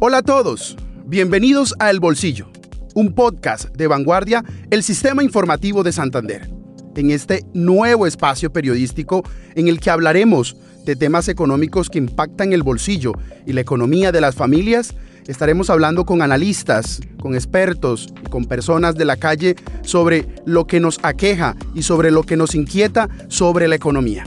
Hola 0.00 0.18
a 0.18 0.22
todos, 0.22 0.76
bienvenidos 1.06 1.72
a 1.78 1.88
El 1.88 2.00
Bolsillo, 2.00 2.50
un 2.94 3.14
podcast 3.14 3.66
de 3.76 3.86
vanguardia, 3.86 4.44
el 4.70 4.82
Sistema 4.82 5.22
Informativo 5.22 5.84
de 5.84 5.92
Santander. 5.92 6.50
En 6.96 7.12
este 7.12 7.44
nuevo 7.54 8.04
espacio 8.04 8.52
periodístico 8.52 9.22
en 9.54 9.68
el 9.68 9.78
que 9.78 9.90
hablaremos 9.90 10.56
de 10.84 10.96
temas 10.96 11.28
económicos 11.28 11.90
que 11.90 11.98
impactan 11.98 12.52
el 12.52 12.64
bolsillo 12.64 13.12
y 13.46 13.52
la 13.52 13.60
economía 13.60 14.10
de 14.10 14.20
las 14.20 14.34
familias, 14.34 14.94
estaremos 15.28 15.70
hablando 15.70 16.04
con 16.04 16.22
analistas, 16.22 17.00
con 17.20 17.36
expertos 17.36 18.12
y 18.20 18.28
con 18.28 18.46
personas 18.46 18.96
de 18.96 19.04
la 19.04 19.16
calle 19.16 19.54
sobre 19.82 20.26
lo 20.44 20.66
que 20.66 20.80
nos 20.80 20.98
aqueja 21.04 21.54
y 21.72 21.82
sobre 21.82 22.10
lo 22.10 22.24
que 22.24 22.36
nos 22.36 22.56
inquieta 22.56 23.08
sobre 23.28 23.68
la 23.68 23.76
economía. 23.76 24.26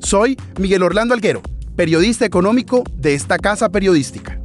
Soy 0.00 0.36
Miguel 0.58 0.82
Orlando 0.82 1.14
Alguero, 1.14 1.40
periodista 1.76 2.24
económico 2.26 2.82
de 2.96 3.14
esta 3.14 3.38
casa 3.38 3.68
periodística. 3.70 4.40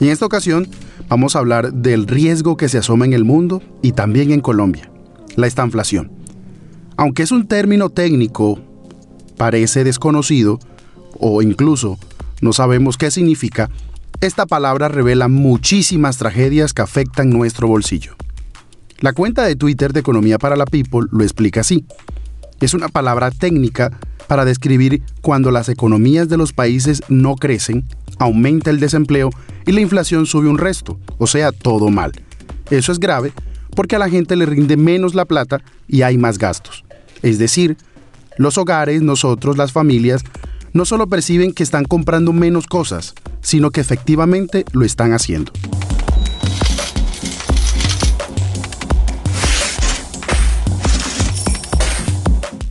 En 0.00 0.08
esta 0.08 0.26
ocasión 0.26 0.68
vamos 1.08 1.36
a 1.36 1.38
hablar 1.38 1.72
del 1.72 2.06
riesgo 2.06 2.56
que 2.56 2.68
se 2.68 2.78
asoma 2.78 3.04
en 3.04 3.12
el 3.12 3.24
mundo 3.24 3.62
y 3.82 3.92
también 3.92 4.30
en 4.30 4.40
Colombia, 4.40 4.90
la 5.36 5.46
estanflación. 5.46 6.10
Aunque 6.96 7.22
es 7.22 7.30
un 7.30 7.46
término 7.46 7.90
técnico, 7.90 8.58
parece 9.36 9.84
desconocido 9.84 10.58
o 11.18 11.42
incluso 11.42 11.98
no 12.40 12.52
sabemos 12.52 12.96
qué 12.96 13.10
significa, 13.10 13.70
esta 14.20 14.46
palabra 14.46 14.88
revela 14.88 15.28
muchísimas 15.28 16.16
tragedias 16.16 16.72
que 16.72 16.82
afectan 16.82 17.30
nuestro 17.30 17.68
bolsillo. 17.68 18.14
La 19.00 19.12
cuenta 19.12 19.44
de 19.44 19.56
Twitter 19.56 19.92
de 19.92 20.00
Economía 20.00 20.38
para 20.38 20.56
la 20.56 20.64
People 20.64 21.06
lo 21.10 21.22
explica 21.22 21.60
así. 21.60 21.84
Es 22.60 22.72
una 22.72 22.88
palabra 22.88 23.30
técnica 23.30 23.98
para 24.26 24.44
describir 24.44 25.02
cuando 25.20 25.50
las 25.50 25.68
economías 25.68 26.28
de 26.28 26.36
los 26.36 26.52
países 26.52 27.02
no 27.08 27.36
crecen, 27.36 27.84
aumenta 28.18 28.70
el 28.70 28.80
desempleo 28.80 29.30
y 29.66 29.72
la 29.72 29.80
inflación 29.80 30.26
sube 30.26 30.48
un 30.48 30.58
resto, 30.58 30.98
o 31.18 31.26
sea, 31.26 31.52
todo 31.52 31.90
mal. 31.90 32.12
Eso 32.70 32.92
es 32.92 32.98
grave 32.98 33.32
porque 33.76 33.94
a 33.94 33.98
la 34.00 34.08
gente 34.08 34.34
le 34.36 34.46
rinde 34.46 34.76
menos 34.76 35.14
la 35.14 35.26
plata 35.26 35.60
y 35.86 36.02
hay 36.02 36.18
más 36.18 36.38
gastos. 36.38 36.84
Es 37.22 37.38
decir, 37.38 37.76
los 38.38 38.58
hogares, 38.58 39.02
nosotros, 39.02 39.56
las 39.56 39.70
familias, 39.70 40.24
no 40.72 40.84
solo 40.84 41.06
perciben 41.06 41.52
que 41.52 41.62
están 41.62 41.84
comprando 41.84 42.32
menos 42.32 42.66
cosas, 42.66 43.14
sino 43.40 43.70
que 43.70 43.80
efectivamente 43.80 44.64
lo 44.72 44.84
están 44.84 45.12
haciendo. 45.12 45.52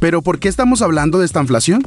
Pero 0.06 0.22
¿por 0.22 0.38
qué 0.38 0.50
estamos 0.50 0.84
hablando 0.84 1.17
de 1.17 1.25
esta 1.25 1.42
inflación? 1.42 1.81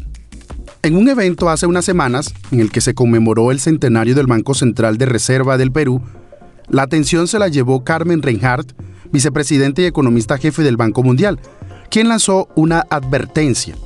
En 0.83 0.97
un 0.97 1.08
evento 1.08 1.50
hace 1.50 1.66
unas 1.66 1.84
semanas, 1.84 2.34
en 2.50 2.58
el 2.58 2.72
que 2.72 2.80
se 2.80 2.92
conmemoró 2.92 3.52
el 3.52 3.60
centenario 3.60 4.16
del 4.16 4.27
Banco 4.27 4.55
Central 4.55 4.98
de 4.98 5.06
Reserva 5.06 5.56
del 5.56 5.70
Perú, 5.70 6.02
la 6.69 6.83
atención 6.83 7.28
se 7.28 7.38
la 7.38 7.47
llevó 7.47 7.84
Carmen 7.84 8.20
Reinhardt, 8.20 8.72
vicepresidente 9.12 9.83
y 9.83 9.84
economista 9.84 10.36
jefe 10.36 10.64
del 10.64 10.77
Banco 10.77 11.05
Mundial, 11.05 11.38
quien 11.92 12.08
lanzó 12.08 12.48
una 12.56 12.84
advertencia 12.91 13.77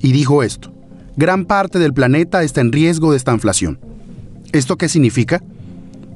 y 0.00 0.12
dijo 0.12 0.42
esto, 0.42 0.72
gran 1.18 1.44
parte 1.44 1.78
del 1.78 1.92
planeta 1.92 2.44
está 2.44 2.62
en 2.62 2.72
riesgo 2.72 3.10
de 3.10 3.18
esta 3.18 3.34
inflación. 3.34 3.78
¿Esto 4.52 4.78
qué 4.78 4.88
significa? 4.88 5.42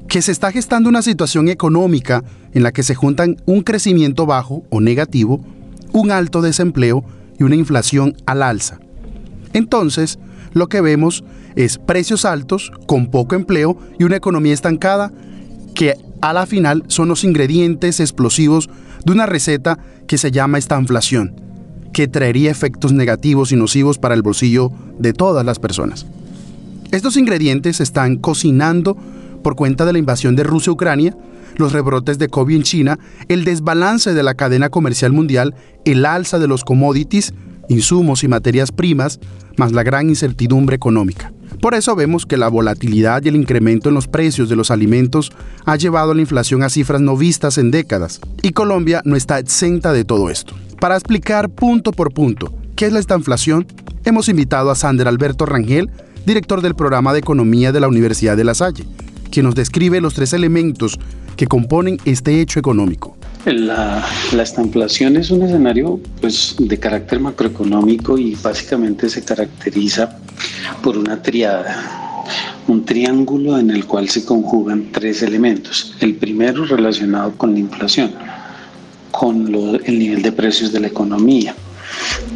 Que 0.07 0.23
se 0.23 0.31
está 0.31 0.51
gestando 0.51 0.89
una 0.89 1.03
situación 1.03 1.49
económica 1.49 2.23
en 2.55 2.63
la 2.63 2.71
que 2.71 2.81
se 2.81 2.95
juntan 2.95 3.37
un 3.45 3.61
crecimiento 3.61 4.25
bajo 4.25 4.63
o 4.71 4.81
negativo, 4.81 5.45
un 5.91 6.09
alto 6.09 6.41
desempleo 6.41 7.05
una 7.43 7.55
inflación 7.55 8.15
al 8.25 8.43
alza. 8.43 8.79
Entonces, 9.53 10.19
lo 10.53 10.67
que 10.67 10.81
vemos 10.81 11.23
es 11.55 11.77
precios 11.77 12.25
altos, 12.25 12.71
con 12.87 13.07
poco 13.07 13.35
empleo 13.35 13.77
y 13.99 14.03
una 14.03 14.15
economía 14.15 14.53
estancada 14.53 15.11
que 15.75 15.95
a 16.21 16.33
la 16.33 16.45
final 16.45 16.83
son 16.87 17.09
los 17.09 17.23
ingredientes 17.23 17.99
explosivos 17.99 18.69
de 19.05 19.11
una 19.11 19.25
receta 19.25 19.79
que 20.07 20.17
se 20.17 20.31
llama 20.31 20.57
esta 20.57 20.79
inflación, 20.79 21.35
que 21.91 22.07
traería 22.07 22.51
efectos 22.51 22.93
negativos 22.93 23.51
y 23.51 23.55
nocivos 23.55 23.97
para 23.97 24.15
el 24.15 24.21
bolsillo 24.21 24.71
de 24.97 25.13
todas 25.13 25.45
las 25.45 25.59
personas. 25.59 26.05
Estos 26.91 27.17
ingredientes 27.17 27.81
están 27.81 28.17
cocinando 28.17 28.95
por 29.43 29.55
cuenta 29.55 29.85
de 29.85 29.93
la 29.93 29.99
invasión 29.99 30.35
de 30.35 30.43
Rusia 30.43 30.71
a 30.71 30.73
Ucrania, 30.73 31.17
los 31.57 31.71
rebrotes 31.71 32.19
de 32.19 32.27
COVID 32.27 32.55
en 32.55 32.63
China, 32.63 32.99
el 33.27 33.45
desbalance 33.45 34.13
de 34.13 34.23
la 34.23 34.33
cadena 34.33 34.69
comercial 34.69 35.11
mundial, 35.11 35.55
el 35.85 36.05
alza 36.05 36.39
de 36.39 36.47
los 36.47 36.63
commodities, 36.63 37.33
insumos 37.69 38.23
y 38.23 38.27
materias 38.27 38.71
primas, 38.71 39.19
más 39.57 39.71
la 39.71 39.83
gran 39.83 40.09
incertidumbre 40.09 40.75
económica. 40.75 41.31
Por 41.61 41.75
eso 41.75 41.95
vemos 41.95 42.25
que 42.25 42.35
la 42.35 42.49
volatilidad 42.49 43.23
y 43.23 43.29
el 43.29 43.35
incremento 43.35 43.89
en 43.89 43.95
los 43.95 44.07
precios 44.07 44.49
de 44.49 44.55
los 44.55 44.71
alimentos 44.71 45.31
ha 45.65 45.75
llevado 45.77 46.11
a 46.11 46.15
la 46.15 46.21
inflación 46.21 46.63
a 46.63 46.69
cifras 46.69 46.99
no 46.99 47.15
vistas 47.15 47.57
en 47.57 47.71
décadas, 47.71 48.19
y 48.41 48.51
Colombia 48.51 49.01
no 49.05 49.15
está 49.15 49.39
exenta 49.39 49.93
de 49.93 50.03
todo 50.03 50.29
esto. 50.29 50.53
Para 50.79 50.95
explicar 50.95 51.49
punto 51.49 51.91
por 51.93 52.13
punto 52.13 52.53
qué 52.75 52.87
es 52.87 52.93
la 52.93 52.99
estanflación, 52.99 53.65
hemos 54.03 54.27
invitado 54.27 54.71
a 54.71 54.75
Sander 54.75 55.07
Alberto 55.07 55.45
Rangel, 55.45 55.89
director 56.25 56.61
del 56.61 56.75
programa 56.75 57.13
de 57.13 57.19
Economía 57.19 57.71
de 57.71 57.79
la 57.79 57.87
Universidad 57.87 58.35
de 58.35 58.43
La 58.43 58.55
Salle, 58.55 58.85
quien 59.31 59.45
nos 59.45 59.55
describe 59.55 60.01
los 60.01 60.13
tres 60.15 60.33
elementos 60.33 60.99
que 61.35 61.47
componen 61.47 61.97
este 62.05 62.41
hecho 62.41 62.59
económico. 62.59 63.15
La, 63.45 64.05
la 64.31 64.43
es 64.43 65.31
un 65.31 65.41
escenario 65.43 65.99
pues, 66.21 66.55
de 66.59 66.79
carácter 66.79 67.19
macroeconómico 67.19 68.17
y 68.17 68.35
básicamente 68.35 69.09
se 69.09 69.21
caracteriza 69.21 70.17
por 70.81 70.97
una 70.97 71.21
triada, 71.21 72.23
un 72.67 72.85
triángulo 72.85 73.59
en 73.59 73.69
el 73.69 73.85
cual 73.85 74.07
se 74.07 74.23
conjugan 74.23 74.91
tres 74.93 75.21
elementos. 75.23 75.93
El 75.99 76.15
primero 76.15 76.65
relacionado 76.65 77.33
con 77.33 77.53
la 77.53 77.59
inflación, 77.59 78.11
con 79.11 79.53
el 79.83 79.99
nivel 79.99 80.21
de 80.21 80.31
precios 80.31 80.71
de 80.71 80.79
la 80.79 80.87
economía. 80.87 81.53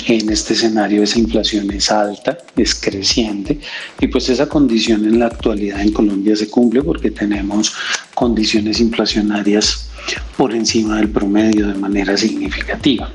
En 0.05 0.29
este 0.29 0.53
escenario 0.53 1.03
esa 1.03 1.19
inflación 1.19 1.69
es 1.71 1.91
alta, 1.91 2.37
es 2.55 2.75
creciente 2.75 3.59
y 3.99 4.07
pues 4.07 4.29
esa 4.29 4.47
condición 4.47 5.05
en 5.05 5.19
la 5.19 5.27
actualidad 5.27 5.81
en 5.81 5.91
Colombia 5.91 6.35
se 6.35 6.49
cumple 6.49 6.81
porque 6.81 7.11
tenemos 7.11 7.73
condiciones 8.13 8.79
inflacionarias 8.79 9.89
por 10.37 10.53
encima 10.53 10.97
del 10.97 11.09
promedio 11.09 11.67
de 11.67 11.73
manera 11.73 12.15
significativa. 12.15 13.11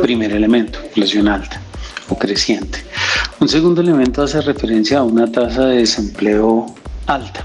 Primer 0.00 0.32
elemento, 0.32 0.78
inflación 0.86 1.28
alta 1.28 1.60
o 2.08 2.18
creciente. 2.18 2.78
Un 3.40 3.48
segundo 3.48 3.80
elemento 3.80 4.22
hace 4.22 4.40
referencia 4.40 4.98
a 4.98 5.02
una 5.02 5.30
tasa 5.30 5.66
de 5.66 5.78
desempleo 5.78 6.74
alta. 7.06 7.44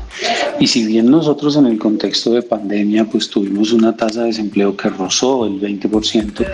Y 0.59 0.67
si 0.67 0.85
bien 0.85 1.11
nosotros 1.11 1.57
en 1.57 1.65
el 1.65 1.77
contexto 1.77 2.31
de 2.31 2.41
pandemia 2.41 3.05
pues 3.05 3.29
tuvimos 3.29 3.73
una 3.73 3.95
tasa 3.95 4.21
de 4.21 4.27
desempleo 4.27 4.75
que 4.75 4.89
rozó 4.89 5.45
el 5.45 5.59
20%, 5.59 6.45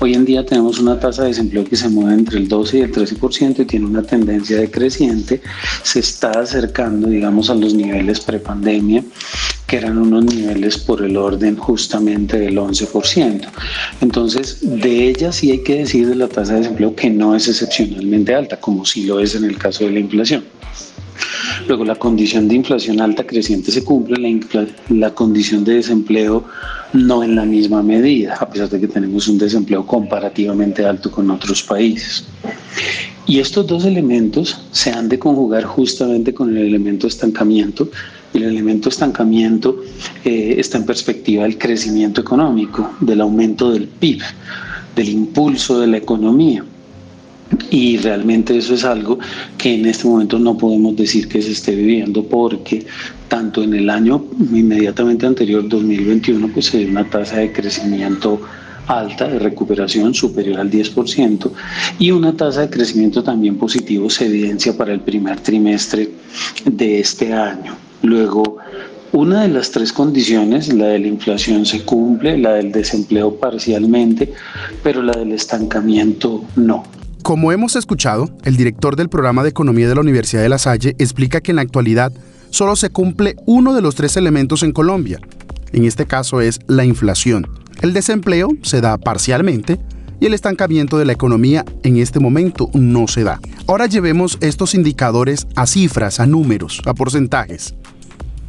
hoy 0.00 0.14
en 0.14 0.24
día 0.24 0.44
tenemos 0.44 0.80
una 0.80 0.98
tasa 0.98 1.22
de 1.22 1.28
desempleo 1.28 1.64
que 1.64 1.76
se 1.76 1.88
mueve 1.88 2.14
entre 2.14 2.38
el 2.38 2.48
12 2.48 2.78
y 2.78 2.80
el 2.80 2.92
13% 2.92 3.60
y 3.60 3.64
tiene 3.64 3.86
una 3.86 4.02
tendencia 4.02 4.58
decreciente, 4.58 5.40
se 5.82 6.00
está 6.00 6.30
acercando 6.30 7.08
digamos 7.08 7.48
a 7.48 7.54
los 7.54 7.74
niveles 7.74 8.20
prepandemia 8.20 9.04
que 9.66 9.76
eran 9.76 9.98
unos 9.98 10.24
niveles 10.24 10.78
por 10.78 11.02
el 11.02 11.16
orden 11.16 11.56
justamente 11.56 12.38
del 12.38 12.58
11%. 12.58 13.48
Entonces, 14.00 14.58
de 14.60 15.08
ella 15.08 15.32
sí 15.32 15.52
hay 15.52 15.62
que 15.62 15.76
decir 15.76 16.08
de 16.08 16.16
la 16.16 16.28
tasa 16.28 16.54
de 16.54 16.60
desempleo 16.60 16.94
que 16.94 17.08
no 17.08 17.34
es 17.34 17.48
excepcionalmente 17.48 18.34
alta, 18.34 18.60
como 18.60 18.84
sí 18.84 19.04
lo 19.04 19.20
es 19.20 19.34
en 19.34 19.44
el 19.44 19.56
caso 19.56 19.84
de 19.84 19.92
la 19.92 20.00
inflación. 20.00 20.44
Luego 21.66 21.84
la 21.84 21.94
condición 21.94 22.46
de 22.48 22.56
inflación 22.56 23.00
alta 23.00 23.26
creciente 23.26 23.70
se 23.70 23.82
cumple, 23.82 24.16
la, 24.18 24.66
la 24.90 25.14
condición 25.14 25.64
de 25.64 25.74
desempleo 25.74 26.44
no 26.92 27.22
en 27.22 27.34
la 27.34 27.44
misma 27.44 27.82
medida, 27.82 28.36
a 28.38 28.48
pesar 28.48 28.68
de 28.68 28.80
que 28.80 28.88
tenemos 28.88 29.26
un 29.28 29.38
desempleo 29.38 29.86
comparativamente 29.86 30.84
alto 30.84 31.10
con 31.10 31.30
otros 31.30 31.62
países. 31.62 32.24
Y 33.26 33.40
estos 33.40 33.66
dos 33.66 33.84
elementos 33.86 34.60
se 34.70 34.90
han 34.90 35.08
de 35.08 35.18
conjugar 35.18 35.64
justamente 35.64 36.34
con 36.34 36.56
el 36.56 36.66
elemento 36.66 37.06
estancamiento. 37.06 37.88
El 38.34 38.42
elemento 38.42 38.90
estancamiento 38.90 39.80
eh, 40.24 40.56
está 40.58 40.78
en 40.78 40.84
perspectiva 40.84 41.44
del 41.44 41.56
crecimiento 41.56 42.20
económico, 42.20 42.92
del 43.00 43.22
aumento 43.22 43.70
del 43.70 43.88
PIB, 43.88 44.20
del 44.94 45.08
impulso 45.08 45.80
de 45.80 45.86
la 45.86 45.96
economía. 45.96 46.64
Y 47.70 47.98
realmente 47.98 48.56
eso 48.56 48.74
es 48.74 48.84
algo 48.84 49.18
que 49.58 49.74
en 49.74 49.86
este 49.86 50.06
momento 50.06 50.38
no 50.38 50.56
podemos 50.56 50.96
decir 50.96 51.28
que 51.28 51.42
se 51.42 51.52
esté 51.52 51.74
viviendo 51.74 52.24
porque 52.24 52.86
tanto 53.28 53.62
en 53.62 53.74
el 53.74 53.90
año 53.90 54.24
inmediatamente 54.52 55.26
anterior, 55.26 55.68
2021, 55.68 56.48
pues 56.48 56.66
se 56.66 56.78
dio 56.78 56.88
una 56.88 57.08
tasa 57.08 57.38
de 57.38 57.52
crecimiento 57.52 58.40
alta 58.86 59.28
de 59.28 59.38
recuperación 59.38 60.14
superior 60.14 60.60
al 60.60 60.70
10% 60.70 61.50
y 61.98 62.10
una 62.10 62.36
tasa 62.36 62.62
de 62.62 62.70
crecimiento 62.70 63.22
también 63.22 63.56
positivo 63.56 64.10
se 64.10 64.26
evidencia 64.26 64.76
para 64.76 64.92
el 64.92 65.00
primer 65.00 65.40
trimestre 65.40 66.10
de 66.64 67.00
este 67.00 67.32
año. 67.32 67.74
Luego, 68.02 68.58
una 69.12 69.42
de 69.42 69.48
las 69.48 69.70
tres 69.70 69.92
condiciones, 69.92 70.72
la 70.72 70.86
de 70.86 70.98
la 70.98 71.06
inflación 71.06 71.64
se 71.64 71.82
cumple, 71.82 72.36
la 72.36 72.54
del 72.54 72.72
desempleo 72.72 73.34
parcialmente, 73.36 74.32
pero 74.82 75.02
la 75.02 75.12
del 75.12 75.32
estancamiento 75.32 76.44
no. 76.56 76.84
Como 77.24 77.52
hemos 77.52 77.74
escuchado, 77.74 78.28
el 78.44 78.58
director 78.58 78.96
del 78.96 79.08
programa 79.08 79.42
de 79.42 79.48
economía 79.48 79.88
de 79.88 79.94
la 79.94 80.02
Universidad 80.02 80.42
de 80.42 80.50
La 80.50 80.58
Salle 80.58 80.94
explica 80.98 81.40
que 81.40 81.52
en 81.52 81.56
la 81.56 81.62
actualidad 81.62 82.12
solo 82.50 82.76
se 82.76 82.90
cumple 82.90 83.34
uno 83.46 83.72
de 83.72 83.80
los 83.80 83.94
tres 83.94 84.18
elementos 84.18 84.62
en 84.62 84.72
Colombia. 84.72 85.20
En 85.72 85.86
este 85.86 86.04
caso 86.04 86.42
es 86.42 86.60
la 86.66 86.84
inflación. 86.84 87.48
El 87.80 87.94
desempleo 87.94 88.50
se 88.60 88.82
da 88.82 88.98
parcialmente 88.98 89.80
y 90.20 90.26
el 90.26 90.34
estancamiento 90.34 90.98
de 90.98 91.06
la 91.06 91.14
economía 91.14 91.64
en 91.82 91.96
este 91.96 92.20
momento 92.20 92.68
no 92.74 93.08
se 93.08 93.24
da. 93.24 93.40
Ahora 93.66 93.86
llevemos 93.86 94.36
estos 94.42 94.74
indicadores 94.74 95.46
a 95.56 95.66
cifras, 95.66 96.20
a 96.20 96.26
números, 96.26 96.82
a 96.84 96.92
porcentajes. 96.92 97.74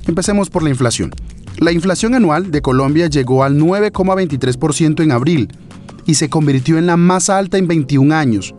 Empecemos 0.06 0.50
por 0.50 0.64
la 0.64 0.70
inflación. 0.70 1.12
La 1.60 1.72
inflación 1.72 2.14
anual 2.14 2.52
de 2.52 2.62
Colombia 2.62 3.08
llegó 3.08 3.46
al 3.46 3.58
9,23% 3.58 5.02
en 5.02 5.14
abril 5.14 5.48
y 6.06 6.16
se 6.16 6.30
convirtió 6.30 6.78
en 6.78 6.88
la 6.88 6.98
más 6.98 7.30
alta 7.30 7.58
en 7.58 7.70
21 7.70 8.14
años, 8.14 8.54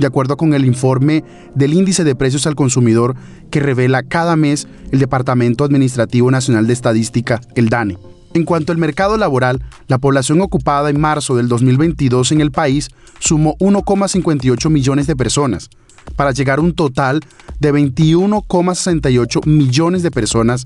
de 0.00 0.06
acuerdo 0.06 0.36
con 0.36 0.54
el 0.54 0.64
informe 0.64 1.22
del 1.54 1.74
índice 1.74 2.04
de 2.04 2.14
precios 2.14 2.46
al 2.46 2.56
consumidor 2.56 3.14
que 3.50 3.60
revela 3.60 4.02
cada 4.02 4.34
mes 4.34 4.66
el 4.90 4.98
Departamento 4.98 5.62
Administrativo 5.62 6.30
Nacional 6.30 6.66
de 6.66 6.72
Estadística, 6.72 7.40
el 7.54 7.68
DANE. 7.68 7.98
En 8.32 8.44
cuanto 8.44 8.72
al 8.72 8.78
mercado 8.78 9.16
laboral, 9.16 9.62
la 9.88 9.98
población 9.98 10.40
ocupada 10.40 10.88
en 10.88 11.00
marzo 11.00 11.36
del 11.36 11.48
2022 11.48 12.32
en 12.32 12.40
el 12.40 12.50
país 12.50 12.88
sumó 13.18 13.56
1,58 13.58 14.70
millones 14.70 15.06
de 15.06 15.16
personas, 15.16 15.68
para 16.16 16.30
llegar 16.30 16.58
a 16.58 16.62
un 16.62 16.74
total 16.74 17.20
de 17.58 17.74
21,68 17.74 19.46
millones 19.46 20.02
de 20.02 20.10
personas 20.10 20.64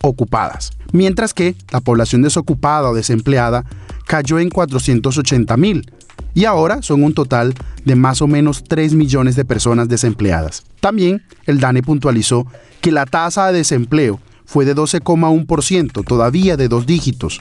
ocupadas, 0.00 0.72
mientras 0.92 1.34
que 1.34 1.54
la 1.70 1.80
población 1.80 2.22
desocupada 2.22 2.90
o 2.90 2.94
desempleada 2.94 3.64
cayó 4.06 4.38
en 4.38 4.50
480 4.50 5.56
mil, 5.56 5.92
y 6.34 6.44
ahora 6.44 6.82
son 6.82 7.02
un 7.02 7.14
total 7.14 7.54
de 7.84 7.96
más 7.96 8.22
o 8.22 8.26
menos 8.26 8.64
3 8.64 8.94
millones 8.94 9.36
de 9.36 9.44
personas 9.44 9.88
desempleadas. 9.88 10.64
También 10.80 11.22
el 11.46 11.60
DANE 11.60 11.82
puntualizó 11.82 12.46
que 12.80 12.92
la 12.92 13.06
tasa 13.06 13.46
de 13.48 13.58
desempleo 13.58 14.20
fue 14.44 14.64
de 14.64 14.74
12,1%, 14.74 16.04
todavía 16.04 16.56
de 16.56 16.68
dos 16.68 16.86
dígitos, 16.86 17.40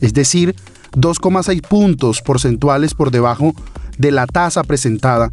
es 0.00 0.14
decir, 0.14 0.54
2,6 0.92 1.60
puntos 1.66 2.22
porcentuales 2.22 2.94
por 2.94 3.10
debajo 3.10 3.54
de 3.98 4.10
la 4.10 4.26
tasa 4.26 4.62
presentada 4.62 5.30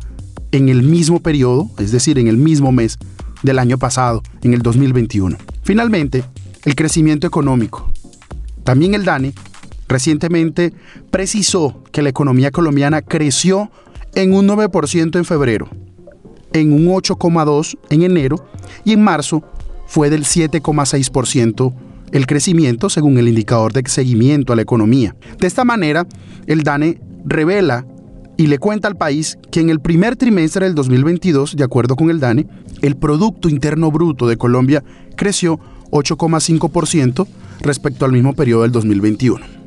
en 0.51 0.69
el 0.69 0.83
mismo 0.83 1.21
periodo, 1.21 1.69
es 1.79 1.91
decir, 1.91 2.19
en 2.19 2.27
el 2.27 2.37
mismo 2.37 2.71
mes 2.71 2.97
del 3.41 3.59
año 3.59 3.77
pasado, 3.77 4.21
en 4.41 4.53
el 4.53 4.61
2021. 4.61 5.37
Finalmente, 5.63 6.23
el 6.63 6.75
crecimiento 6.75 7.27
económico. 7.27 7.91
También 8.63 8.93
el 8.93 9.03
DANE 9.03 9.33
recientemente 9.93 10.73
precisó 11.11 11.81
que 11.91 12.01
la 12.01 12.09
economía 12.09 12.51
colombiana 12.51 13.01
creció 13.01 13.71
en 14.15 14.33
un 14.33 14.47
9% 14.47 15.15
en 15.15 15.23
febrero, 15.23 15.69
en 16.51 16.73
un 16.73 16.87
8,2% 16.87 17.77
en 17.89 18.03
enero 18.03 18.45
y 18.83 18.93
en 18.93 19.03
marzo 19.03 19.43
fue 19.87 20.09
del 20.09 20.23
7,6% 20.23 21.73
el 22.11 22.27
crecimiento 22.27 22.89
según 22.89 23.17
el 23.17 23.27
indicador 23.27 23.73
de 23.73 23.83
seguimiento 23.87 24.53
a 24.53 24.55
la 24.55 24.61
economía. 24.61 25.15
De 25.39 25.47
esta 25.47 25.63
manera, 25.63 26.05
el 26.47 26.63
DANE 26.63 26.99
revela 27.25 27.85
y 28.35 28.47
le 28.47 28.57
cuenta 28.57 28.87
al 28.87 28.97
país 28.97 29.37
que 29.51 29.61
en 29.61 29.69
el 29.69 29.79
primer 29.79 30.15
trimestre 30.15 30.65
del 30.65 30.75
2022, 30.75 31.55
de 31.55 31.63
acuerdo 31.63 31.95
con 31.95 32.09
el 32.09 32.19
DANE, 32.19 32.47
el 32.81 32.95
Producto 32.95 33.47
Interno 33.47 33.91
Bruto 33.91 34.27
de 34.27 34.37
Colombia 34.37 34.83
creció 35.15 35.59
8,5% 35.91 37.27
respecto 37.61 38.05
al 38.05 38.11
mismo 38.11 38.33
periodo 38.33 38.63
del 38.63 38.71
2021 38.71 39.62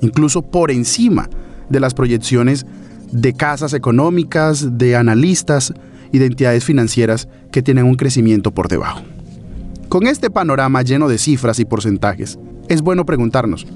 incluso 0.00 0.42
por 0.42 0.70
encima 0.70 1.28
de 1.68 1.80
las 1.80 1.94
proyecciones 1.94 2.66
de 3.12 3.32
casas 3.32 3.72
económicas, 3.72 4.78
de 4.78 4.96
analistas 4.96 5.72
y 6.12 6.18
de 6.18 6.26
entidades 6.26 6.64
financieras 6.64 7.28
que 7.50 7.62
tienen 7.62 7.84
un 7.84 7.96
crecimiento 7.96 8.52
por 8.52 8.68
debajo. 8.68 9.02
Con 9.88 10.06
este 10.06 10.30
panorama 10.30 10.82
lleno 10.82 11.08
de 11.08 11.18
cifras 11.18 11.58
y 11.58 11.64
porcentajes, 11.64 12.38
es 12.68 12.82
bueno 12.82 13.06
preguntarnos, 13.06 13.66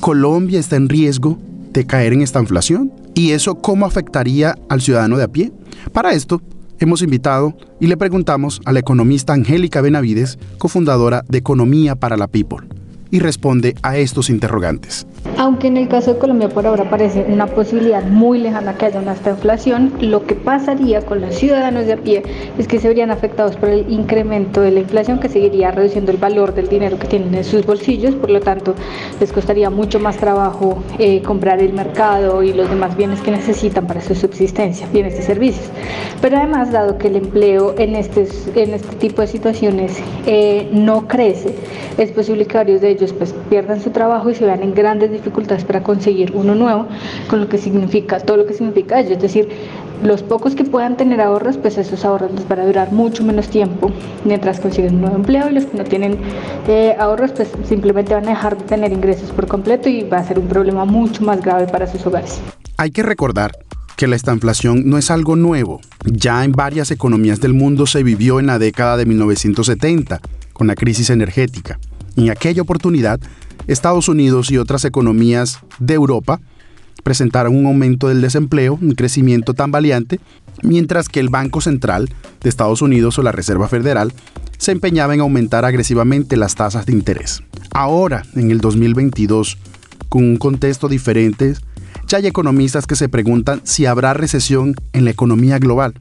¿Colombia 0.00 0.58
está 0.58 0.76
en 0.76 0.88
riesgo 0.88 1.38
de 1.72 1.86
caer 1.86 2.12
en 2.12 2.22
esta 2.22 2.40
inflación? 2.40 2.92
¿Y 3.14 3.30
eso 3.30 3.56
cómo 3.56 3.86
afectaría 3.86 4.56
al 4.68 4.80
ciudadano 4.80 5.16
de 5.16 5.24
a 5.24 5.28
pie? 5.28 5.52
Para 5.92 6.12
esto, 6.12 6.42
hemos 6.80 7.02
invitado 7.02 7.54
y 7.78 7.86
le 7.86 7.96
preguntamos 7.96 8.60
a 8.64 8.72
la 8.72 8.80
economista 8.80 9.32
Angélica 9.32 9.80
Benavides, 9.80 10.38
cofundadora 10.58 11.24
de 11.28 11.38
Economía 11.38 11.94
para 11.94 12.16
la 12.16 12.26
People 12.26 12.81
y 13.12 13.20
responde 13.20 13.76
a 13.82 13.98
estos 13.98 14.30
interrogantes. 14.30 15.06
Aunque 15.36 15.68
en 15.68 15.76
el 15.76 15.86
caso 15.86 16.14
de 16.14 16.18
Colombia 16.18 16.48
por 16.48 16.66
ahora 16.66 16.88
parece 16.88 17.26
una 17.28 17.46
posibilidad 17.46 18.02
muy 18.04 18.38
lejana 18.38 18.76
que 18.76 18.86
haya 18.86 19.00
una 19.00 19.12
esta 19.12 19.30
inflación, 19.30 19.92
lo 20.00 20.24
que 20.26 20.34
pasaría 20.34 21.02
con 21.02 21.20
los 21.20 21.34
ciudadanos 21.34 21.86
de 21.86 21.92
a 21.92 21.96
pie 21.98 22.22
es 22.58 22.66
que 22.66 22.80
se 22.80 22.88
verían 22.88 23.10
afectados 23.10 23.56
por 23.56 23.68
el 23.68 23.90
incremento 23.92 24.62
de 24.62 24.70
la 24.70 24.80
inflación 24.80 25.20
que 25.20 25.28
seguiría 25.28 25.70
reduciendo 25.70 26.10
el 26.10 26.16
valor 26.16 26.54
del 26.54 26.68
dinero 26.68 26.98
que 26.98 27.06
tienen 27.06 27.34
en 27.34 27.44
sus 27.44 27.66
bolsillos, 27.66 28.14
por 28.14 28.30
lo 28.30 28.40
tanto 28.40 28.74
les 29.20 29.30
costaría 29.30 29.68
mucho 29.68 30.00
más 30.00 30.16
trabajo 30.16 30.82
eh, 30.98 31.22
comprar 31.22 31.60
el 31.60 31.74
mercado 31.74 32.42
y 32.42 32.54
los 32.54 32.68
demás 32.70 32.96
bienes 32.96 33.20
que 33.20 33.30
necesitan 33.30 33.86
para 33.86 34.00
su 34.00 34.14
subsistencia, 34.14 34.88
bienes 34.90 35.18
y 35.18 35.22
servicios. 35.22 35.66
Pero 36.22 36.38
además, 36.38 36.72
dado 36.72 36.96
que 36.96 37.08
el 37.08 37.16
empleo 37.16 37.74
en 37.78 37.94
este, 37.94 38.26
en 38.54 38.74
este 38.74 38.96
tipo 38.96 39.20
de 39.20 39.28
situaciones 39.28 39.98
eh, 40.26 40.68
no 40.72 41.06
crece, 41.06 41.54
es 41.98 42.10
posible 42.10 42.46
que 42.46 42.56
varios 42.56 42.80
de 42.80 42.90
ellos 42.90 43.01
pues 43.10 43.34
pierdan 43.50 43.80
su 43.80 43.90
trabajo 43.90 44.30
y 44.30 44.34
se 44.34 44.44
vean 44.44 44.62
en 44.62 44.74
grandes 44.74 45.10
dificultades 45.10 45.64
para 45.64 45.82
conseguir 45.82 46.32
uno 46.34 46.54
nuevo, 46.54 46.86
con 47.28 47.40
lo 47.40 47.48
que 47.48 47.58
significa 47.58 48.20
todo 48.20 48.36
lo 48.36 48.46
que 48.46 48.54
significa 48.54 49.00
ello. 49.00 49.14
Es 49.14 49.22
decir, 49.22 49.48
los 50.02 50.22
pocos 50.22 50.54
que 50.54 50.64
puedan 50.64 50.96
tener 50.96 51.20
ahorros, 51.20 51.56
pues 51.56 51.78
esos 51.78 52.04
ahorros 52.04 52.32
les 52.32 52.46
van 52.46 52.60
a 52.60 52.66
durar 52.66 52.92
mucho 52.92 53.24
menos 53.24 53.48
tiempo 53.48 53.90
mientras 54.24 54.60
consiguen 54.60 54.96
un 54.96 55.00
nuevo 55.02 55.16
empleo 55.16 55.48
y 55.48 55.54
los 55.54 55.64
que 55.64 55.78
no 55.78 55.84
tienen 55.84 56.18
eh, 56.68 56.94
ahorros, 56.98 57.32
pues 57.32 57.48
simplemente 57.68 58.14
van 58.14 58.26
a 58.26 58.30
dejar 58.30 58.58
de 58.58 58.64
tener 58.64 58.92
ingresos 58.92 59.30
por 59.30 59.46
completo 59.46 59.88
y 59.88 60.02
va 60.02 60.18
a 60.18 60.24
ser 60.24 60.38
un 60.38 60.48
problema 60.48 60.84
mucho 60.84 61.24
más 61.24 61.40
grave 61.40 61.66
para 61.66 61.86
sus 61.86 62.04
hogares. 62.06 62.40
Hay 62.76 62.90
que 62.90 63.02
recordar 63.02 63.52
que 63.96 64.08
la 64.08 64.16
estanflación 64.16 64.88
no 64.88 64.98
es 64.98 65.10
algo 65.10 65.36
nuevo. 65.36 65.80
Ya 66.04 66.44
en 66.44 66.52
varias 66.52 66.90
economías 66.90 67.40
del 67.40 67.54
mundo 67.54 67.86
se 67.86 68.02
vivió 68.02 68.40
en 68.40 68.46
la 68.46 68.58
década 68.58 68.96
de 68.96 69.06
1970 69.06 70.20
con 70.52 70.66
la 70.66 70.74
crisis 70.74 71.10
energética. 71.10 71.78
En 72.16 72.30
aquella 72.30 72.62
oportunidad, 72.62 73.20
Estados 73.66 74.08
Unidos 74.08 74.50
y 74.50 74.58
otras 74.58 74.84
economías 74.84 75.60
de 75.78 75.94
Europa 75.94 76.40
presentaron 77.02 77.56
un 77.56 77.66
aumento 77.66 78.08
del 78.08 78.20
desempleo, 78.20 78.78
un 78.80 78.92
crecimiento 78.92 79.54
tan 79.54 79.70
valiente, 79.70 80.20
mientras 80.62 81.08
que 81.08 81.20
el 81.20 81.28
Banco 81.28 81.60
Central 81.60 82.08
de 82.40 82.48
Estados 82.48 82.82
Unidos 82.82 83.18
o 83.18 83.22
la 83.22 83.32
Reserva 83.32 83.68
Federal 83.68 84.12
se 84.58 84.72
empeñaba 84.72 85.14
en 85.14 85.20
aumentar 85.20 85.64
agresivamente 85.64 86.36
las 86.36 86.54
tasas 86.54 86.86
de 86.86 86.92
interés. 86.92 87.42
Ahora, 87.72 88.22
en 88.36 88.50
el 88.50 88.60
2022, 88.60 89.58
con 90.08 90.24
un 90.24 90.36
contexto 90.36 90.88
diferente, 90.88 91.54
ya 92.06 92.18
hay 92.18 92.26
economistas 92.26 92.86
que 92.86 92.94
se 92.94 93.08
preguntan 93.08 93.60
si 93.64 93.86
habrá 93.86 94.14
recesión 94.14 94.74
en 94.92 95.04
la 95.04 95.10
economía 95.10 95.58
global 95.58 95.94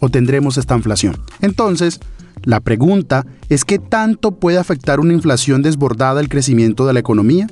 o 0.00 0.08
tendremos 0.08 0.56
esta 0.56 0.76
inflación. 0.76 1.18
Entonces, 1.40 2.00
la 2.46 2.60
pregunta 2.60 3.26
es 3.48 3.64
qué 3.64 3.78
tanto 3.78 4.30
puede 4.30 4.56
afectar 4.56 5.00
una 5.00 5.12
inflación 5.12 5.62
desbordada 5.62 6.20
el 6.20 6.28
crecimiento 6.28 6.86
de 6.86 6.92
la 6.92 7.00
economía, 7.00 7.48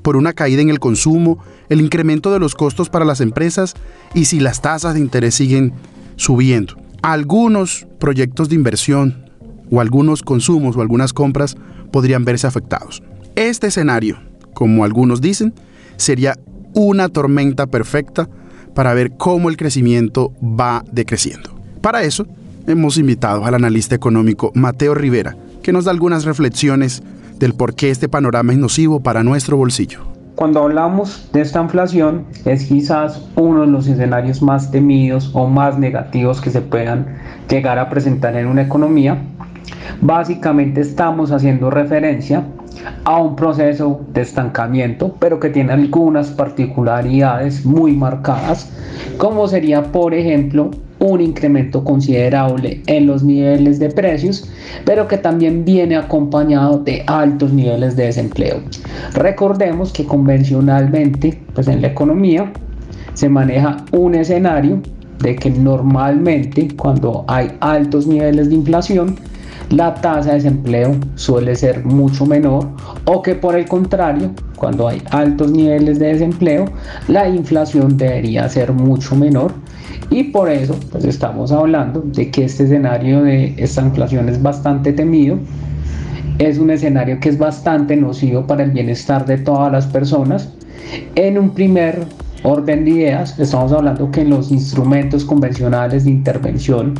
por 0.00 0.16
una 0.16 0.32
caída 0.32 0.62
en 0.62 0.70
el 0.70 0.80
consumo, 0.80 1.38
el 1.68 1.82
incremento 1.82 2.32
de 2.32 2.40
los 2.40 2.54
costos 2.54 2.88
para 2.88 3.04
las 3.04 3.20
empresas 3.20 3.74
y 4.14 4.24
si 4.24 4.40
las 4.40 4.62
tasas 4.62 4.94
de 4.94 5.00
interés 5.00 5.34
siguen 5.34 5.74
subiendo. 6.16 6.74
Algunos 7.02 7.86
proyectos 8.00 8.48
de 8.48 8.54
inversión 8.54 9.30
o 9.70 9.82
algunos 9.82 10.22
consumos 10.22 10.76
o 10.76 10.80
algunas 10.80 11.12
compras 11.12 11.56
podrían 11.92 12.24
verse 12.24 12.46
afectados. 12.46 13.02
Este 13.36 13.66
escenario, 13.66 14.18
como 14.54 14.84
algunos 14.84 15.20
dicen, 15.20 15.52
sería 15.98 16.38
una 16.72 17.10
tormenta 17.10 17.66
perfecta 17.66 18.30
para 18.74 18.94
ver 18.94 19.12
cómo 19.18 19.50
el 19.50 19.58
crecimiento 19.58 20.32
va 20.42 20.84
decreciendo. 20.90 21.54
Para 21.82 22.02
eso, 22.02 22.26
hemos 22.66 22.98
invitado 22.98 23.44
al 23.44 23.54
analista 23.54 23.94
económico 23.94 24.52
Mateo 24.54 24.94
Rivera, 24.94 25.36
que 25.62 25.72
nos 25.72 25.84
da 25.84 25.90
algunas 25.90 26.24
reflexiones 26.24 27.02
del 27.38 27.54
por 27.54 27.74
qué 27.74 27.90
este 27.90 28.08
panorama 28.08 28.52
es 28.52 28.58
nocivo 28.58 29.00
para 29.00 29.22
nuestro 29.22 29.56
bolsillo. 29.56 30.00
Cuando 30.34 30.62
hablamos 30.62 31.28
de 31.32 31.42
esta 31.42 31.60
inflación, 31.60 32.24
es 32.44 32.64
quizás 32.64 33.28
uno 33.36 33.60
de 33.60 33.66
los 33.66 33.86
escenarios 33.86 34.42
más 34.42 34.70
temidos 34.70 35.30
o 35.34 35.46
más 35.46 35.78
negativos 35.78 36.40
que 36.40 36.50
se 36.50 36.62
puedan 36.62 37.06
llegar 37.48 37.78
a 37.78 37.90
presentar 37.90 38.36
en 38.36 38.46
una 38.46 38.62
economía. 38.62 39.18
Básicamente 40.00 40.80
estamos 40.80 41.30
haciendo 41.30 41.70
referencia 41.70 42.44
a 43.04 43.18
un 43.18 43.36
proceso 43.36 44.00
de 44.12 44.22
estancamiento, 44.22 45.14
pero 45.18 45.38
que 45.38 45.50
tiene 45.50 45.72
algunas 45.72 46.30
particularidades 46.30 47.64
muy 47.64 47.92
marcadas, 47.92 48.70
como 49.18 49.46
sería, 49.48 49.82
por 49.92 50.14
ejemplo, 50.14 50.70
un 51.02 51.20
incremento 51.20 51.82
considerable 51.82 52.80
en 52.86 53.06
los 53.06 53.24
niveles 53.24 53.78
de 53.78 53.90
precios, 53.90 54.48
pero 54.84 55.08
que 55.08 55.18
también 55.18 55.64
viene 55.64 55.96
acompañado 55.96 56.78
de 56.78 57.02
altos 57.06 57.52
niveles 57.52 57.96
de 57.96 58.04
desempleo. 58.04 58.60
Recordemos 59.14 59.92
que 59.92 60.04
convencionalmente, 60.04 61.42
pues 61.54 61.66
en 61.68 61.82
la 61.82 61.88
economía, 61.88 62.52
se 63.14 63.28
maneja 63.28 63.78
un 63.90 64.14
escenario 64.14 64.80
de 65.18 65.36
que 65.36 65.50
normalmente 65.50 66.68
cuando 66.76 67.24
hay 67.28 67.50
altos 67.60 68.06
niveles 68.06 68.48
de 68.48 68.54
inflación, 68.54 69.16
la 69.70 69.94
tasa 69.94 70.30
de 70.30 70.34
desempleo 70.36 70.96
suele 71.14 71.54
ser 71.56 71.84
mucho 71.84 72.26
menor 72.26 72.68
o 73.06 73.22
que 73.22 73.34
por 73.34 73.56
el 73.56 73.66
contrario, 73.66 74.30
cuando 74.56 74.86
hay 74.86 75.02
altos 75.10 75.50
niveles 75.50 75.98
de 75.98 76.08
desempleo, 76.08 76.66
la 77.08 77.28
inflación 77.28 77.96
debería 77.96 78.48
ser 78.48 78.72
mucho 78.72 79.16
menor 79.16 79.52
y 80.10 80.24
por 80.24 80.50
eso 80.50 80.78
pues 80.90 81.04
estamos 81.04 81.52
hablando 81.52 82.02
de 82.04 82.30
que 82.30 82.44
este 82.44 82.64
escenario 82.64 83.22
de 83.22 83.54
esta 83.56 83.82
inflación 83.82 84.28
es 84.28 84.42
bastante 84.42 84.92
temido 84.92 85.38
es 86.38 86.58
un 86.58 86.70
escenario 86.70 87.20
que 87.20 87.28
es 87.28 87.38
bastante 87.38 87.96
nocivo 87.96 88.46
para 88.46 88.64
el 88.64 88.70
bienestar 88.70 89.26
de 89.26 89.38
todas 89.38 89.70
las 89.70 89.86
personas. 89.86 90.52
En 91.14 91.38
un 91.38 91.50
primer 91.50 92.04
orden 92.42 92.84
de 92.84 92.90
ideas, 92.90 93.38
estamos 93.38 93.72
hablando 93.72 94.10
que 94.10 94.22
en 94.22 94.30
los 94.30 94.50
instrumentos 94.50 95.24
convencionales 95.24 96.04
de 96.04 96.10
intervención 96.10 96.94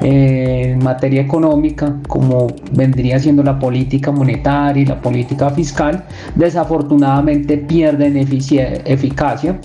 en 0.00 0.78
materia 0.82 1.22
económica, 1.22 1.96
como 2.06 2.48
vendría 2.72 3.18
siendo 3.18 3.42
la 3.42 3.58
política 3.58 4.12
monetaria 4.12 4.82
y 4.82 4.86
la 4.86 5.00
política 5.00 5.50
fiscal, 5.50 6.04
desafortunadamente 6.34 7.58
pierden 7.58 8.16
eficacia 8.16 9.60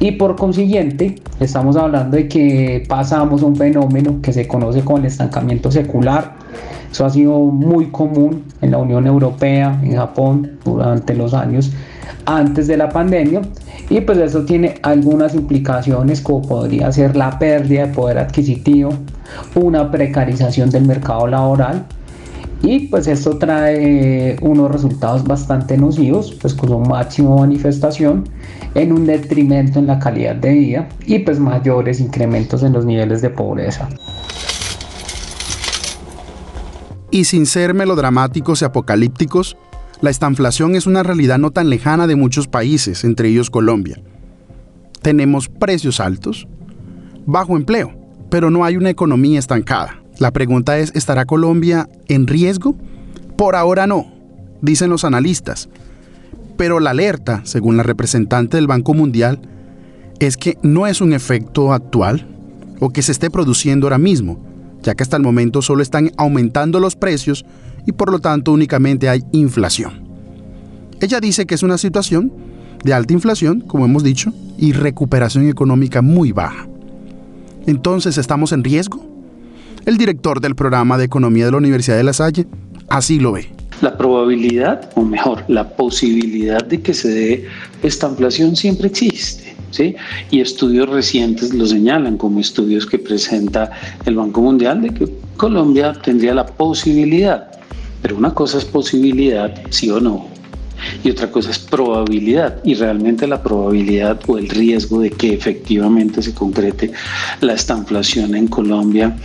y 0.00 0.12
por 0.12 0.36
consiguiente 0.36 1.16
estamos 1.40 1.76
hablando 1.76 2.16
de 2.16 2.28
que 2.28 2.84
pasamos 2.88 3.42
a 3.42 3.46
un 3.46 3.56
fenómeno 3.56 4.20
que 4.22 4.32
se 4.32 4.48
conoce 4.48 4.82
como 4.82 4.98
el 4.98 5.06
estancamiento 5.06 5.70
secular. 5.70 6.34
Eso 6.90 7.04
ha 7.04 7.10
sido 7.10 7.38
muy 7.40 7.86
común 7.86 8.44
en 8.62 8.70
la 8.70 8.78
Unión 8.78 9.06
Europea, 9.06 9.80
en 9.82 9.96
Japón, 9.96 10.58
durante 10.64 11.14
los 11.14 11.34
años 11.34 11.72
antes 12.26 12.66
de 12.66 12.76
la 12.76 12.88
pandemia 12.88 13.42
y 13.90 14.00
pues 14.00 14.18
eso 14.18 14.44
tiene 14.44 14.76
algunas 14.82 15.34
implicaciones 15.34 16.20
como 16.20 16.42
podría 16.42 16.90
ser 16.92 17.16
la 17.16 17.38
pérdida 17.38 17.86
de 17.86 17.92
poder 17.92 18.18
adquisitivo, 18.18 18.94
una 19.54 19.90
precarización 19.90 20.70
del 20.70 20.84
mercado 20.86 21.26
laboral 21.26 21.86
y 22.64 22.88
pues 22.88 23.06
esto 23.08 23.36
trae 23.36 24.38
unos 24.40 24.70
resultados 24.70 25.22
bastante 25.24 25.76
nocivos, 25.76 26.34
pues 26.40 26.54
con 26.54 26.70
su 26.70 26.78
máximo 26.78 27.38
manifestación 27.38 28.24
en 28.74 28.92
un 28.92 29.04
detrimento 29.04 29.78
en 29.78 29.86
la 29.86 29.98
calidad 29.98 30.34
de 30.36 30.52
vida 30.52 30.88
y 31.04 31.18
pues 31.18 31.38
mayores 31.38 32.00
incrementos 32.00 32.62
en 32.62 32.72
los 32.72 32.86
niveles 32.86 33.20
de 33.20 33.28
pobreza. 33.28 33.88
Y 37.10 37.24
sin 37.24 37.44
ser 37.44 37.74
melodramáticos 37.74 38.62
y 38.62 38.64
apocalípticos, 38.64 39.58
la 40.00 40.10
estanflación 40.10 40.74
es 40.74 40.86
una 40.86 41.02
realidad 41.02 41.38
no 41.38 41.50
tan 41.50 41.68
lejana 41.68 42.06
de 42.06 42.16
muchos 42.16 42.48
países, 42.48 43.04
entre 43.04 43.28
ellos 43.28 43.50
Colombia. 43.50 44.00
Tenemos 45.02 45.48
precios 45.48 46.00
altos, 46.00 46.48
bajo 47.26 47.56
empleo, 47.56 47.92
pero 48.34 48.50
no 48.50 48.64
hay 48.64 48.76
una 48.76 48.90
economía 48.90 49.38
estancada. 49.38 50.02
La 50.18 50.32
pregunta 50.32 50.76
es, 50.76 50.90
¿estará 50.96 51.24
Colombia 51.24 51.88
en 52.08 52.26
riesgo? 52.26 52.74
Por 53.36 53.54
ahora 53.54 53.86
no, 53.86 54.12
dicen 54.60 54.90
los 54.90 55.04
analistas. 55.04 55.68
Pero 56.56 56.80
la 56.80 56.90
alerta, 56.90 57.42
según 57.44 57.76
la 57.76 57.84
representante 57.84 58.56
del 58.56 58.66
Banco 58.66 58.92
Mundial, 58.92 59.38
es 60.18 60.36
que 60.36 60.58
no 60.64 60.88
es 60.88 61.00
un 61.00 61.12
efecto 61.12 61.72
actual 61.72 62.26
o 62.80 62.90
que 62.90 63.02
se 63.02 63.12
esté 63.12 63.30
produciendo 63.30 63.86
ahora 63.86 63.98
mismo, 63.98 64.40
ya 64.82 64.96
que 64.96 65.04
hasta 65.04 65.16
el 65.16 65.22
momento 65.22 65.62
solo 65.62 65.80
están 65.80 66.10
aumentando 66.16 66.80
los 66.80 66.96
precios 66.96 67.46
y 67.86 67.92
por 67.92 68.10
lo 68.10 68.18
tanto 68.18 68.50
únicamente 68.50 69.08
hay 69.08 69.22
inflación. 69.30 70.08
Ella 71.00 71.20
dice 71.20 71.46
que 71.46 71.54
es 71.54 71.62
una 71.62 71.78
situación 71.78 72.32
de 72.82 72.94
alta 72.94 73.12
inflación, 73.12 73.60
como 73.60 73.84
hemos 73.84 74.02
dicho, 74.02 74.32
y 74.58 74.72
recuperación 74.72 75.48
económica 75.48 76.02
muy 76.02 76.32
baja. 76.32 76.66
Entonces, 77.66 78.18
¿estamos 78.18 78.52
en 78.52 78.64
riesgo? 78.64 79.04
El 79.86 79.96
director 79.96 80.40
del 80.40 80.54
programa 80.54 80.98
de 80.98 81.04
economía 81.04 81.46
de 81.46 81.50
la 81.50 81.58
Universidad 81.58 81.96
de 81.96 82.04
La 82.04 82.12
Salle 82.12 82.46
así 82.88 83.18
lo 83.18 83.32
ve. 83.32 83.48
La 83.80 83.96
probabilidad, 83.96 84.90
o 84.94 85.02
mejor, 85.02 85.44
la 85.48 85.68
posibilidad 85.68 86.64
de 86.64 86.80
que 86.80 86.94
se 86.94 87.08
dé 87.08 87.48
esta 87.82 88.08
inflación 88.08 88.56
siempre 88.56 88.88
existe. 88.88 89.54
¿sí? 89.70 89.96
Y 90.30 90.40
estudios 90.40 90.88
recientes 90.88 91.52
lo 91.52 91.66
señalan, 91.66 92.16
como 92.16 92.40
estudios 92.40 92.86
que 92.86 92.98
presenta 92.98 93.70
el 94.06 94.16
Banco 94.16 94.40
Mundial, 94.40 94.82
de 94.82 94.90
que 94.90 95.08
Colombia 95.36 95.92
tendría 96.02 96.34
la 96.34 96.46
posibilidad 96.46 97.54
pero 98.04 98.18
una 98.18 98.34
cosa 98.34 98.58
es 98.58 98.66
posibilidad, 98.66 99.62
sí 99.70 99.88
o 99.88 99.98
no, 99.98 100.26
y 101.02 101.10
otra 101.10 101.30
cosa 101.30 101.50
es 101.50 101.58
probabilidad. 101.58 102.60
Y 102.64 102.74
realmente 102.74 103.26
la 103.26 103.42
probabilidad 103.42 104.20
o 104.26 104.38
el 104.38 104.48
riesgo 104.48 105.00
de 105.00 105.10
que 105.10 105.34
efectivamente 105.34 106.22
se 106.22 106.34
concrete 106.34 106.92
la 107.40 107.54
estanflación 107.54 108.34
en 108.34 108.48
Colombia 108.48 109.16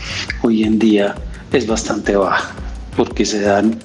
hoy 0.42 0.64
en 0.64 0.80
día 0.80 1.16
es 1.52 1.66
bastante 1.68 2.16
baja, 2.16 2.54
porque 2.96 3.26
se 3.26 3.42
dan 3.42 3.78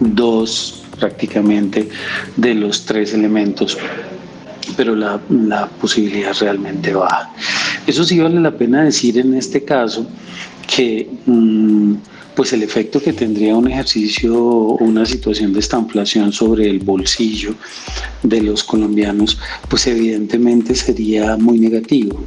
dos 0.00 0.84
prácticamente 0.98 1.88
de 2.36 2.54
los 2.54 2.84
tres 2.84 3.12
elementos 3.14 3.76
pero 4.76 4.94
la, 4.94 5.20
posibilidad 5.80 6.34
realmente 6.38 6.94
baja. 6.94 7.30
Eso 7.86 8.04
sí 8.04 8.20
vale 8.20 8.40
la 8.40 8.52
pena 8.52 8.84
decir 8.84 9.18
en 9.18 9.34
este 9.34 9.64
caso 9.64 10.06
que 10.66 11.08
mm, 11.26 11.94
pues 12.34 12.52
el 12.52 12.62
efecto 12.62 13.00
que 13.00 13.12
tendría 13.12 13.56
un 13.56 13.68
ejercicio 13.70 14.34
o 14.34 14.76
una 14.76 15.04
situación 15.04 15.52
de 15.52 15.60
esta 15.60 15.78
inflación 15.78 16.32
sobre 16.32 16.68
el 16.68 16.78
bolsillo 16.78 17.54
de 18.22 18.40
los 18.40 18.64
colombianos, 18.64 19.38
pues 19.68 19.86
evidentemente 19.86 20.74
sería 20.74 21.36
muy 21.36 21.58
negativo, 21.58 22.22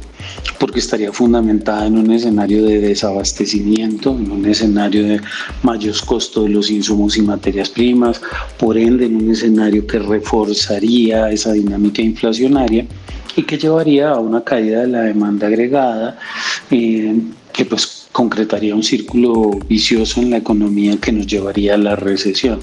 porque 0.58 0.78
estaría 0.78 1.12
fundamentada 1.12 1.86
en 1.86 1.98
un 1.98 2.12
escenario 2.12 2.64
de 2.64 2.80
desabastecimiento, 2.80 4.10
en 4.10 4.30
un 4.30 4.46
escenario 4.46 5.04
de 5.04 5.20
mayores 5.62 6.02
costos 6.02 6.44
de 6.44 6.50
los 6.50 6.70
insumos 6.70 7.16
y 7.16 7.22
materias 7.22 7.70
primas, 7.70 8.20
por 8.58 8.76
ende 8.76 9.06
en 9.06 9.16
un 9.16 9.30
escenario 9.30 9.86
que 9.86 9.98
reforzaría 9.98 11.30
esa 11.30 11.52
dinámica 11.52 12.02
inflacionaria 12.02 12.86
y 13.36 13.42
que 13.42 13.58
llevaría 13.58 14.10
a 14.10 14.18
una 14.18 14.42
caída 14.42 14.82
de 14.82 14.88
la 14.88 15.00
demanda 15.02 15.46
agregada, 15.46 16.18
eh, 16.70 17.14
que 17.52 17.64
pues 17.64 17.95
concretaría 18.16 18.74
un 18.74 18.82
círculo 18.82 19.50
vicioso 19.68 20.22
en 20.22 20.30
la 20.30 20.38
economía 20.38 20.96
que 20.96 21.12
nos 21.12 21.26
llevaría 21.26 21.74
a 21.74 21.76
la 21.76 21.96
recesión. 21.96 22.60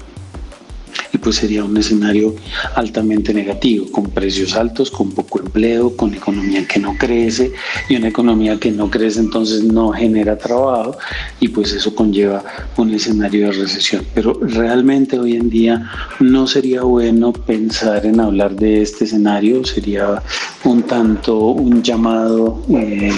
Y 1.12 1.18
pues 1.18 1.36
sería 1.36 1.62
un 1.62 1.76
escenario 1.76 2.34
altamente 2.74 3.32
negativo, 3.32 3.86
con 3.92 4.10
precios 4.10 4.56
altos, 4.56 4.90
con 4.90 5.12
poco 5.12 5.38
empleo, 5.38 5.96
con 5.96 6.12
economía 6.12 6.66
que 6.66 6.80
no 6.80 6.96
crece 6.98 7.52
y 7.88 7.94
una 7.94 8.08
economía 8.08 8.58
que 8.58 8.72
no 8.72 8.90
crece 8.90 9.20
entonces 9.20 9.62
no 9.62 9.92
genera 9.92 10.36
trabajo 10.36 10.96
y 11.38 11.46
pues 11.46 11.72
eso 11.72 11.94
conlleva 11.94 12.42
un 12.76 12.92
escenario 12.92 13.46
de 13.46 13.52
recesión. 13.52 14.04
Pero 14.12 14.32
realmente 14.42 15.20
hoy 15.20 15.36
en 15.36 15.50
día 15.50 15.88
no 16.18 16.48
sería 16.48 16.82
bueno 16.82 17.32
pensar 17.32 18.04
en 18.06 18.18
hablar 18.18 18.56
de 18.56 18.82
este 18.82 19.04
escenario, 19.04 19.64
sería 19.64 20.20
un 20.64 20.82
tanto 20.82 21.38
un 21.38 21.80
llamado 21.80 22.60
eh, 22.70 23.12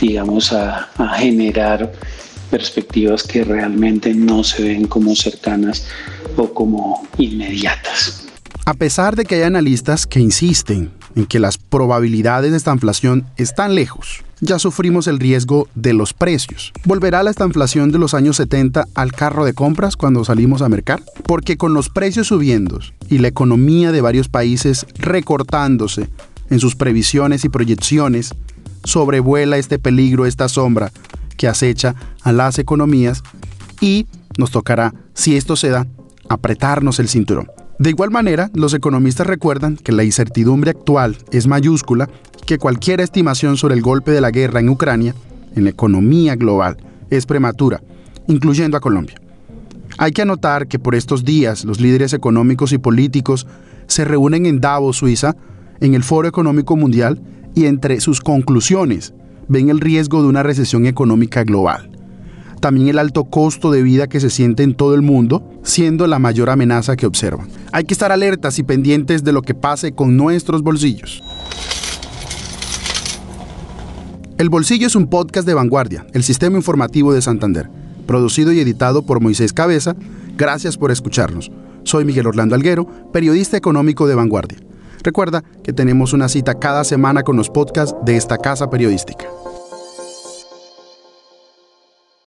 digamos, 0.00 0.52
a, 0.52 0.88
generar 1.16 1.92
perspectivas 2.50 3.22
que 3.22 3.44
realmente 3.44 4.14
no 4.14 4.44
se 4.44 4.62
ven 4.62 4.86
como 4.86 5.14
cercanas 5.16 5.86
o 6.36 6.52
como 6.52 7.06
inmediatas. 7.18 8.26
A 8.66 8.74
pesar 8.74 9.16
de 9.16 9.24
que 9.24 9.36
hay 9.36 9.42
analistas 9.42 10.06
que 10.06 10.20
insisten 10.20 10.90
en 11.16 11.26
que 11.26 11.38
las 11.38 11.58
probabilidades 11.58 12.50
de 12.50 12.56
esta 12.56 12.72
inflación 12.72 13.26
están 13.36 13.74
lejos, 13.74 14.24
ya 14.40 14.58
sufrimos 14.58 15.06
el 15.06 15.18
riesgo 15.18 15.68
de 15.74 15.94
los 15.94 16.12
precios. 16.12 16.72
¿Volverá 16.84 17.22
la 17.22 17.32
inflación 17.38 17.90
de 17.90 17.98
los 17.98 18.14
años 18.14 18.36
70 18.36 18.86
al 18.94 19.12
carro 19.12 19.44
de 19.44 19.54
compras 19.54 19.96
cuando 19.96 20.24
salimos 20.24 20.62
a 20.62 20.68
mercar? 20.68 21.02
Porque 21.26 21.56
con 21.56 21.74
los 21.74 21.88
precios 21.88 22.28
subiendo 22.28 22.78
y 23.08 23.18
la 23.18 23.28
economía 23.28 23.92
de 23.92 24.00
varios 24.00 24.28
países 24.28 24.86
recortándose 24.98 26.08
en 26.50 26.60
sus 26.60 26.76
previsiones 26.76 27.44
y 27.44 27.48
proyecciones, 27.48 28.34
sobrevuela 28.84 29.58
este 29.58 29.78
peligro, 29.78 30.26
esta 30.26 30.48
sombra 30.48 30.92
que 31.36 31.48
acecha 31.48 31.94
a 32.22 32.32
las 32.32 32.58
economías 32.58 33.22
y 33.80 34.06
nos 34.38 34.50
tocará, 34.50 34.94
si 35.14 35.36
esto 35.36 35.56
se 35.56 35.68
da, 35.68 35.86
apretarnos 36.28 36.98
el 37.00 37.08
cinturón. 37.08 37.50
De 37.78 37.90
igual 37.90 38.10
manera, 38.10 38.50
los 38.54 38.72
economistas 38.72 39.26
recuerdan 39.26 39.76
que 39.76 39.92
la 39.92 40.04
incertidumbre 40.04 40.70
actual 40.70 41.18
es 41.32 41.46
mayúscula, 41.46 42.08
que 42.46 42.58
cualquier 42.58 43.00
estimación 43.00 43.56
sobre 43.56 43.74
el 43.74 43.82
golpe 43.82 44.12
de 44.12 44.20
la 44.20 44.30
guerra 44.30 44.60
en 44.60 44.68
Ucrania, 44.68 45.14
en 45.56 45.64
la 45.64 45.70
economía 45.70 46.36
global, 46.36 46.76
es 47.10 47.26
prematura, 47.26 47.82
incluyendo 48.28 48.76
a 48.76 48.80
Colombia. 48.80 49.20
Hay 49.98 50.12
que 50.12 50.22
anotar 50.22 50.66
que 50.66 50.78
por 50.78 50.94
estos 50.94 51.24
días 51.24 51.64
los 51.64 51.80
líderes 51.80 52.12
económicos 52.12 52.72
y 52.72 52.78
políticos 52.78 53.46
se 53.86 54.04
reúnen 54.04 54.46
en 54.46 54.60
Davos, 54.60 54.96
Suiza, 54.96 55.36
en 55.80 55.94
el 55.94 56.02
Foro 56.02 56.28
Económico 56.28 56.76
Mundial, 56.76 57.20
y 57.54 57.66
entre 57.66 58.00
sus 58.00 58.20
conclusiones 58.20 59.14
ven 59.48 59.68
el 59.68 59.80
riesgo 59.80 60.22
de 60.22 60.28
una 60.28 60.42
recesión 60.42 60.86
económica 60.86 61.44
global. 61.44 61.90
También 62.60 62.88
el 62.88 62.98
alto 62.98 63.24
costo 63.24 63.70
de 63.70 63.82
vida 63.82 64.06
que 64.06 64.20
se 64.20 64.30
siente 64.30 64.62
en 64.62 64.74
todo 64.74 64.94
el 64.94 65.02
mundo, 65.02 65.50
siendo 65.62 66.06
la 66.06 66.18
mayor 66.18 66.48
amenaza 66.48 66.96
que 66.96 67.06
observan. 67.06 67.48
Hay 67.72 67.84
que 67.84 67.92
estar 67.92 68.10
alertas 68.10 68.58
y 68.58 68.62
pendientes 68.62 69.22
de 69.22 69.32
lo 69.32 69.42
que 69.42 69.54
pase 69.54 69.92
con 69.92 70.16
nuestros 70.16 70.62
bolsillos. 70.62 71.22
El 74.38 74.48
Bolsillo 74.48 74.86
es 74.86 74.96
un 74.96 75.06
podcast 75.06 75.46
de 75.46 75.54
vanguardia, 75.54 76.06
el 76.12 76.24
sistema 76.24 76.56
informativo 76.56 77.12
de 77.12 77.22
Santander, 77.22 77.68
producido 78.06 78.52
y 78.52 78.60
editado 78.60 79.02
por 79.02 79.20
Moisés 79.20 79.52
Cabeza. 79.52 79.94
Gracias 80.36 80.76
por 80.76 80.90
escucharnos. 80.90 81.52
Soy 81.84 82.04
Miguel 82.04 82.26
Orlando 82.26 82.54
Alguero, 82.54 82.86
periodista 83.12 83.56
económico 83.56 84.08
de 84.08 84.14
vanguardia. 84.14 84.58
Recuerda 85.04 85.44
que 85.62 85.74
tenemos 85.74 86.14
una 86.14 86.28
cita 86.28 86.58
cada 86.58 86.82
semana 86.82 87.22
con 87.22 87.36
los 87.36 87.50
podcasts 87.50 87.94
de 88.06 88.16
esta 88.16 88.38
casa 88.38 88.70
periodística. 88.70 89.26